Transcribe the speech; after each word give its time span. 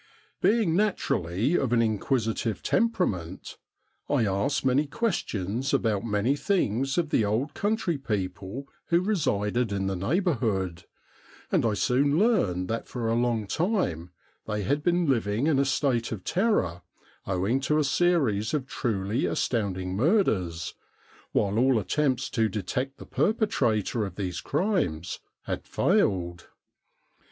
Being 0.41 0.75
naturally 0.75 1.53
of 1.55 1.71
an 1.71 1.79
inquisitive 1.83 2.63
temperament, 2.63 3.59
I 4.09 4.25
asked 4.25 4.65
many 4.65 4.87
questions 4.87 5.75
about 5.75 6.03
many 6.03 6.35
things 6.35 6.97
of 6.97 7.11
the 7.11 7.23
old 7.23 7.53
country 7.53 7.99
people 7.99 8.67
who 8.87 8.99
resided 8.99 9.71
in 9.71 9.85
the 9.85 9.95
neighbourhood, 9.95 10.85
and 11.51 11.63
I 11.67 11.75
soon 11.75 12.17
learned 12.17 12.67
that 12.67 12.87
for 12.87 13.07
a 13.09 13.13
long 13.13 13.45
time 13.45 14.09
they 14.47 14.63
had 14.63 14.81
been 14.81 15.05
living 15.07 15.45
in 15.45 15.59
a 15.59 15.65
state 15.65 16.11
of 16.11 16.23
terror 16.23 16.81
owing 17.27 17.59
to 17.59 17.77
a 17.77 17.83
series 17.83 18.55
of 18.55 18.65
truly 18.65 19.27
astounding 19.27 19.95
murders, 19.95 20.73
while 21.31 21.59
all 21.59 21.77
attempts 21.77 22.27
to 22.31 22.49
detect 22.49 22.97
the 22.97 23.05
perpetrator 23.05 24.03
of 24.03 24.15
these 24.15 24.41
crimes 24.41 25.19
had 25.43 25.67
failed. 25.67 26.47